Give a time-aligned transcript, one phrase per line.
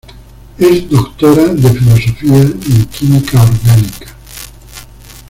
[0.57, 4.07] Es doctora de filosofía en química orgánica.